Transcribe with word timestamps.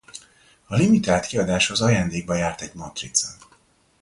A 0.65 0.75
limitált 0.75 1.25
kiadáshoz 1.25 1.81
ajándékba 1.81 2.35
járt 2.35 2.61
egy 2.61 2.73
matrica. 2.73 3.29